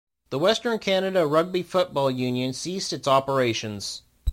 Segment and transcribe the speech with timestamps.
[0.31, 4.01] The Western Canada Rugby Football Union ceased its operations.